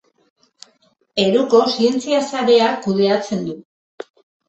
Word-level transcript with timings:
Peruko 1.19 1.63
Zientzia 1.75 2.25
Sareak 2.33 2.83
kudeatzen 2.89 3.49
du. 3.51 3.61